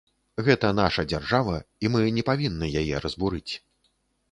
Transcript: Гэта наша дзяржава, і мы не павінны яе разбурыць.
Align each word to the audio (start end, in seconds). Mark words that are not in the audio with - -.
Гэта 0.45 0.71
наша 0.79 1.03
дзяржава, 1.11 1.59
і 1.85 1.93
мы 1.97 2.09
не 2.17 2.25
павінны 2.31 2.73
яе 2.83 3.05
разбурыць. 3.07 3.49